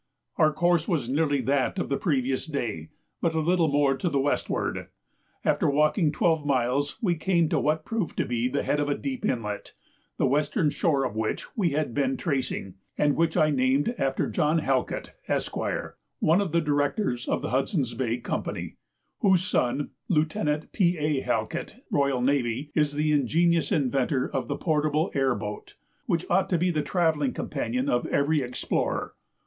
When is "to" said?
3.97-4.09, 7.49-7.59, 8.17-8.25, 26.49-26.57